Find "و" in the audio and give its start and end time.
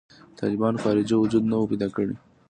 1.57-1.69